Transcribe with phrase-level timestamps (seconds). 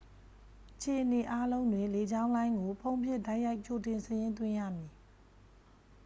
[0.73, 4.91] အခြေအနေအားလုံးတွင် လေကြောင်းလိုင်းကို ဖုန်းဖြင့် တိုက်ရိုက် ကြိုတင်စာရင်းသွင်းရမည်